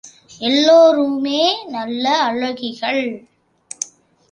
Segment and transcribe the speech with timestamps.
[0.39, 1.65] எல்லோருமே
[1.67, 3.27] நல்ல அழகிகள்.